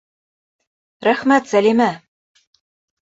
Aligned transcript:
Рәхмәт, 1.07 1.51
Сәлимә! 1.53 1.91